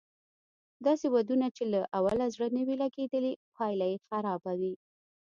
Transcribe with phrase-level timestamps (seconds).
[0.85, 4.73] داسې ودونه چې له اوله زړه نه وي لګېدلی پايله یې خرابه وي